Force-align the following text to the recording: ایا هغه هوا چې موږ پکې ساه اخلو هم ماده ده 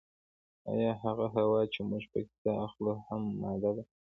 ایا 0.71 0.91
هغه 1.03 1.25
هوا 1.35 1.61
چې 1.73 1.79
موږ 1.89 2.03
پکې 2.11 2.35
ساه 2.41 2.59
اخلو 2.65 2.93
هم 3.07 3.21
ماده 3.41 3.71
ده 3.77 3.83